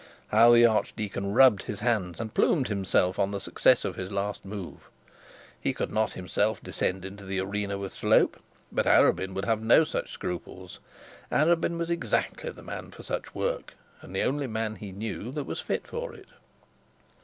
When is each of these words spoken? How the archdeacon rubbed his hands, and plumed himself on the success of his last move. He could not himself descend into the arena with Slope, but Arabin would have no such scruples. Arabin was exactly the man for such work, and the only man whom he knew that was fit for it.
How 0.29 0.51
the 0.51 0.65
archdeacon 0.65 1.31
rubbed 1.31 1.61
his 1.61 1.81
hands, 1.81 2.19
and 2.19 2.33
plumed 2.33 2.69
himself 2.69 3.19
on 3.19 3.29
the 3.29 3.39
success 3.39 3.85
of 3.85 3.95
his 3.97 4.11
last 4.11 4.43
move. 4.45 4.89
He 5.61 5.73
could 5.73 5.91
not 5.91 6.13
himself 6.13 6.59
descend 6.63 7.05
into 7.05 7.23
the 7.23 7.39
arena 7.39 7.77
with 7.77 7.93
Slope, 7.93 8.41
but 8.71 8.87
Arabin 8.87 9.35
would 9.35 9.45
have 9.45 9.61
no 9.61 9.83
such 9.83 10.11
scruples. 10.11 10.79
Arabin 11.31 11.77
was 11.77 11.91
exactly 11.91 12.49
the 12.49 12.63
man 12.63 12.89
for 12.89 13.03
such 13.03 13.35
work, 13.35 13.75
and 14.01 14.15
the 14.15 14.23
only 14.23 14.47
man 14.47 14.71
whom 14.77 14.79
he 14.79 14.91
knew 14.91 15.31
that 15.33 15.43
was 15.43 15.61
fit 15.61 15.85
for 15.85 16.15
it. 16.15 16.29